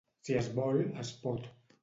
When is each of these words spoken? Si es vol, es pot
Si 0.29 0.37
es 0.39 0.47
vol, 0.55 0.81
es 1.05 1.13
pot 1.27 1.47